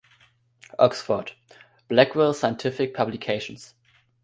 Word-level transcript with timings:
Oxford: 0.79 1.33
Blackwell 1.87 2.33
Scientific 2.33 2.95
Publications. 2.95 3.75